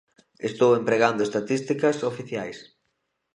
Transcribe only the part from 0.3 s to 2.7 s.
Estou empregando estatísticas oficiais.